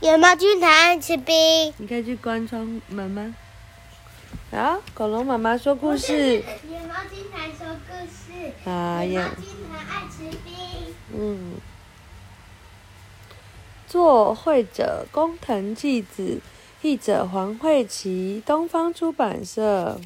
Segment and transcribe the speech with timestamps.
[0.00, 1.74] 野猫军团爱吃冰。
[1.78, 3.34] 你可以去关窗门吗？
[4.52, 6.36] 好，恐龙妈妈说故事。
[6.36, 8.52] 野猫军团说故事。
[8.70, 10.94] 啊呀野猫军团爱吃冰。
[11.12, 11.54] 嗯，
[13.88, 16.40] 作绘者工藤纪子，
[16.82, 20.00] 译者黄慧琪，东方出版社。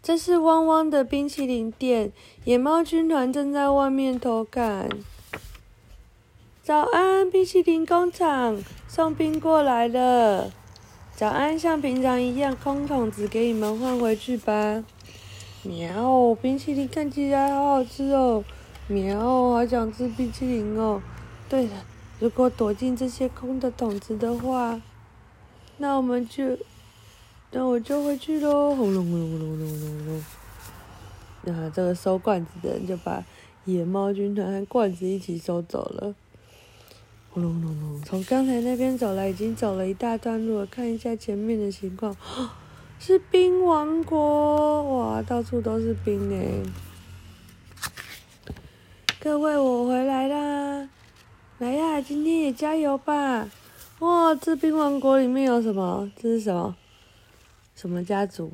[0.00, 2.12] 这是汪汪的冰淇淋店，
[2.44, 4.88] 野猫军团正在外面偷看。
[6.70, 10.52] 早安，冰淇淋工厂送冰过来了。
[11.16, 14.84] 早安，像平常一样，空桶子给你们换回去吧。
[15.64, 18.44] 喵，冰淇淋看起来好好吃哦。
[18.86, 21.02] 喵，好想吃冰淇淋哦。
[21.48, 21.84] 对了，
[22.20, 24.80] 如果躲进这些空的桶子的话，
[25.78, 26.56] 那我们就，
[27.50, 28.76] 那我就回去喽。
[28.76, 30.24] 轰隆轰隆轰隆轰隆轰隆。
[31.42, 33.24] 然后这个收罐子的人就把
[33.64, 36.14] 野猫军团和罐子一起收走了。
[37.32, 40.66] 轰隆轰隆隆，从刚才那边走来，已经走了一大段路了。
[40.66, 42.16] 看一下前面的情况，
[42.98, 46.62] 是冰王国哇，到处都是冰诶。
[49.20, 50.88] 各位，我回来啦！
[51.58, 53.48] 来呀，今天也加油吧！
[54.00, 56.10] 哇，这冰王国里面有什么？
[56.16, 56.74] 这是什么？
[57.76, 58.52] 什么家族？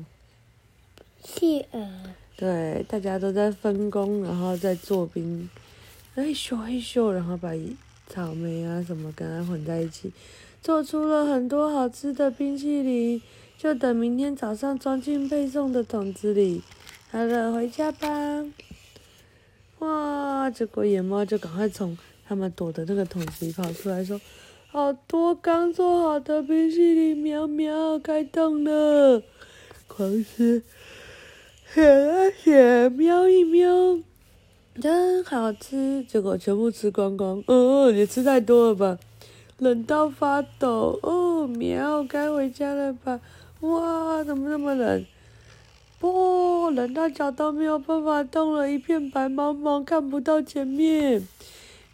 [1.23, 1.87] 企鹅。
[2.35, 5.49] 对，大家都在分工，然后在做冰，
[6.13, 7.55] 嘿咻嘿咻，然后把
[8.09, 10.11] 草莓啊什么跟它混在一起，
[10.61, 13.21] 做出了很多好吃的冰淇淋，
[13.57, 16.61] 就等明天早上装进配送的桶子里。
[17.11, 18.07] 好了，回家吧。
[19.79, 20.49] 哇！
[20.49, 24.19] 结果野猫就赶快从他们躲的那个桶子里跑出来，说
[24.71, 29.21] ：“好多刚做好的冰淇淋，喵喵，开动了，
[29.87, 30.63] 狂吃，
[31.73, 33.99] 舔啊舔，喵一喵，
[34.81, 38.97] 真好吃。”结果全部吃光光，哦，也吃太多了吧？
[39.59, 43.19] 冷到发抖，哦，喵，该回家了吧？
[43.61, 45.05] 哇，怎么那么冷？
[45.99, 51.27] 不，冷到脚都没有办法动了，一片白茫茫，看不到前面。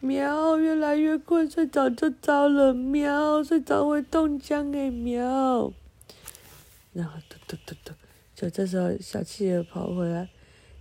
[0.02, 2.74] 喵，越来越困，睡着就糟了。
[2.74, 5.72] 喵，睡着会冻僵诶，喵。
[6.92, 7.94] 然后嘟嘟嘟嘟，
[8.36, 10.28] 就这时候小企鹅跑回来，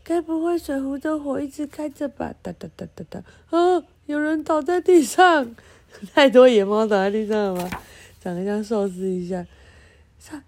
[0.04, 2.34] 该不会水壶的火一直开着吧？
[2.42, 5.54] 哒哒哒哒哒，啊，有人倒在地上，
[6.12, 7.82] 太多野猫倒在地上了吧？
[8.20, 9.46] 长得像寿司一下。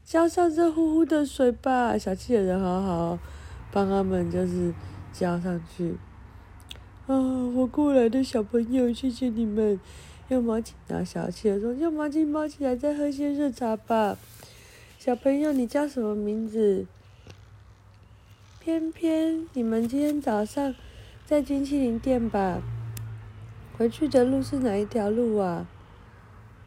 [0.05, 3.19] 浇上热乎乎的水吧，小气的人好好，
[3.73, 4.73] 帮他们就是
[5.13, 5.97] 浇上去。
[7.07, 7.15] 啊，
[7.55, 9.79] 我过来的小朋友，谢谢你们。
[10.29, 14.17] 用毛巾，然后小气的说：“用毛巾包起来，再喝些热茶吧。”
[14.99, 16.87] 小朋友，你叫什么名字？
[18.65, 20.75] 偏偏，你们今天早上
[21.27, 22.63] 在冰淇淋店吧？
[23.77, 25.67] 回去的路是哪一条路啊？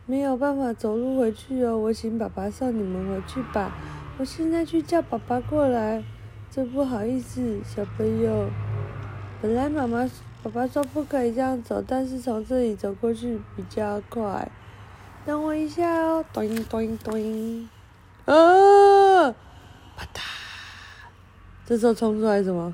[0.05, 3.75] 没有办法走路回去哦，我请爸爸送你们回去吧。
[4.19, 6.03] 我现在去叫爸爸过来，
[6.51, 8.47] 真不好意思，小朋友。
[9.41, 10.07] 本来妈妈、
[10.43, 14.47] 爸爸说不可以这样走，但是从这里走过去比较快。
[15.25, 17.67] 等我一下哦，咚咚咚，
[18.25, 19.33] 啊，
[19.95, 20.26] 啪嗒！
[21.67, 22.73] 这时候冲出来什么？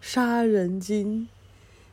[0.00, 1.26] 杀人鲸，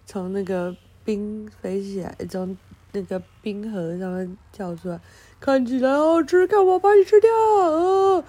[0.05, 2.55] 从那个冰飞起来，从。
[2.95, 5.01] 那个冰河上面跳出来，
[5.39, 7.31] 看起来好吃，看我把你吃掉！
[7.31, 8.23] 哦，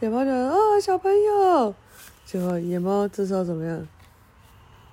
[0.00, 1.72] 野猫讲啊，小朋友，
[2.24, 3.86] 结果野猫这时候怎么样？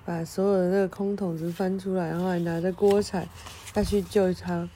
[0.04, 3.28] 把所有的那个空桶子翻出来，然后还拿着锅铲
[3.74, 4.68] 要去救它。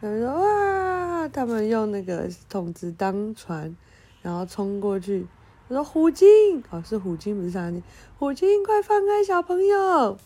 [0.00, 3.76] 他们说哇，他们用那个桶子当船，
[4.22, 5.24] 然后冲过去。
[5.68, 7.82] 我说虎鲸，哦是虎鲸不是沙丁，
[8.18, 10.18] 虎鲸快放开小朋友！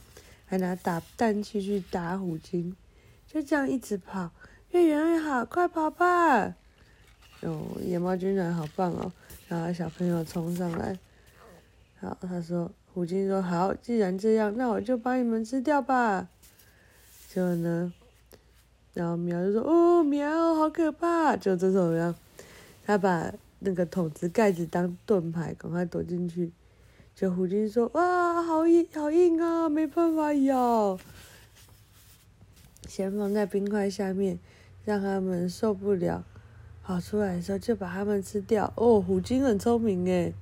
[0.46, 2.76] 还拿打蛋器去打虎鲸。
[3.26, 4.30] 就这样一直跑，
[4.70, 6.54] 越远越好，快跑吧！
[7.40, 9.10] 哦，野猫军团好棒哦！
[9.48, 10.96] 然后小朋友冲上来，
[12.00, 16.28] 好，他说，虎鲸说好，既然这样，那我就把你们吃掉吧。
[17.28, 17.92] 结果呢，
[18.94, 21.36] 然后喵就说，哦，喵，好可怕！
[21.36, 22.14] 就这种样，
[22.84, 23.32] 他把
[23.64, 26.52] 那个桶子盖子当盾牌，赶快躲进去。
[27.14, 30.98] 就虎鲸说，哇，好硬，好硬啊，没办法咬。
[32.88, 34.38] 先放在冰块下面，
[34.84, 36.24] 让他们受不了。
[36.82, 38.72] 跑出来的时候就把他们吃掉。
[38.76, 40.34] 哦，虎鲸很聪明诶。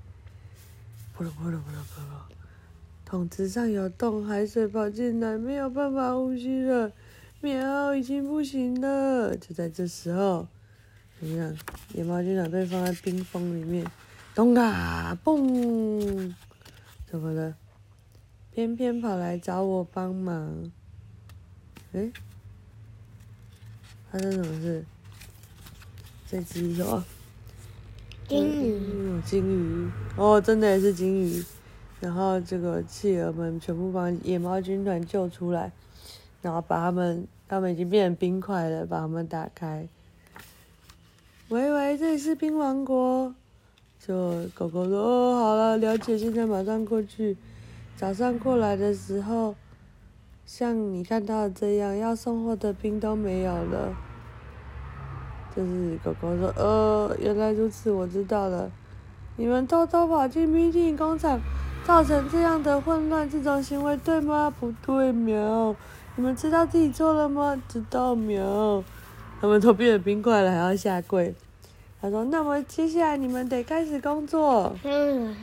[1.14, 2.34] 扑噜扑噜扑噜扑噜，
[3.05, 6.93] 桶子上有洞，海水跑进来，没有办法呼吸了。
[7.43, 9.37] 喵，已经不行了。
[9.37, 10.46] 就在这时候，
[11.20, 11.55] 怎么样？
[11.93, 13.87] 野猫军长被放在冰封里面。
[14.34, 16.34] 咚啊，嘣！
[17.06, 17.55] 怎么了？
[18.55, 20.72] 偏偏跑来找我帮忙。
[21.93, 22.11] 诶。
[24.11, 24.82] 发生什么事？
[26.26, 27.05] 这只什么？
[28.26, 31.44] 金鱼，嗯，金鱼哦，真的也是金鱼。
[32.00, 35.70] 然后这个企鹅们全部把野猫军团救出来，
[36.40, 39.87] 然后把他们，他们已经变成冰块了，把他们打开。
[41.50, 43.35] 喂喂，这里是冰王国。
[43.99, 47.37] 就狗狗说：“哦，好了，了解，现在马上过去。”
[47.99, 49.56] 早上过来的时候，
[50.47, 53.93] 像你看到的这样，要送货的冰都没有了。
[55.56, 58.70] 就是狗狗说：“呃，原来如此，我知道了。
[59.37, 61.41] 你们偷偷跑进冰淇淋工厂，
[61.85, 64.55] 造成这样的混乱，这种行为对吗？
[64.61, 65.75] 不对，喵。
[66.14, 67.61] 你们知道自己错了吗？
[67.69, 68.85] 知道，喵。
[69.40, 71.34] 他们都变成冰块了，还要下跪。
[72.00, 74.75] 他说：那么接下来你们得开始工作。
[74.84, 75.34] 嗯，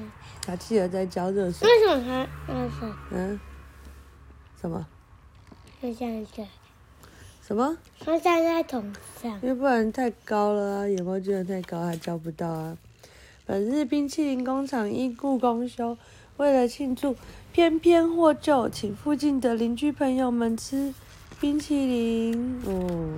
[0.45, 1.67] 他企鹅在浇热水。
[1.67, 3.39] 为什么他那是嗯？
[4.61, 4.85] 什么？
[5.81, 6.45] 就像这？
[7.41, 7.77] 什么？
[7.99, 12.77] 他站在桶上，因为不然太高了啊，野猫居然太高，还浇不到啊。
[13.45, 15.97] 本日冰淇淋工厂因故公休，
[16.37, 17.15] 为了庆祝
[17.53, 20.93] 偏偏获救，请附近的邻居朋友们吃
[21.39, 22.59] 冰淇淋。
[22.65, 22.71] 哦，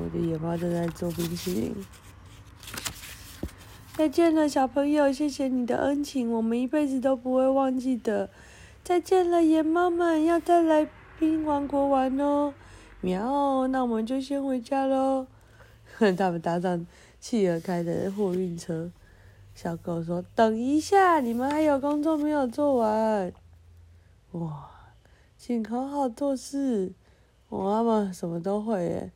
[0.04, 1.76] 我的野猫正在做冰淇淋。
[3.96, 8.30] 再见了，小朋友，谢谢你的恩情，我们一辈子都不会忘记的。
[8.84, 12.54] 再见了，野猫们，要再来冰王国玩哦。
[13.02, 15.28] 喵，那我们就先回家喽。
[16.18, 16.86] 他们搭上
[17.20, 18.92] 企鹅开的货运车。
[19.54, 23.34] 小狗说：“等一下，你们还有工作没有做完。”
[24.32, 24.70] 哇，
[25.38, 26.94] 请好好做事。
[27.50, 29.12] 我妈妈什么都会耶，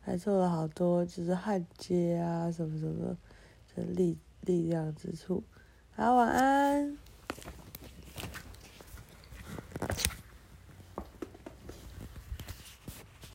[0.00, 3.16] 还做了好多，就是焊接啊，什么什么
[3.74, 5.42] 的力力量之处。
[5.90, 6.96] 好，晚安。